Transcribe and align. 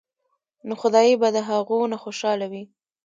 نو 0.67 0.73
خدائے 0.81 1.13
به 1.21 1.29
د 1.35 1.37
هغو 1.49 1.79
نه 1.91 1.97
خوشاله 2.03 2.45
وي 2.51 2.63
ـ 2.67 2.69